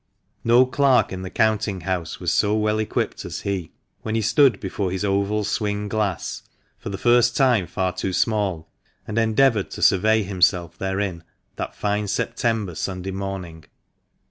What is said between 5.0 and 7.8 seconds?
oval swing glass (for the first time